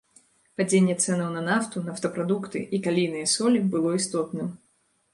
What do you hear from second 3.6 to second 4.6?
было істотным.